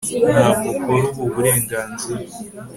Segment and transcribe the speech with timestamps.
[0.33, 2.23] Ntabwo ukora ubu burenganzira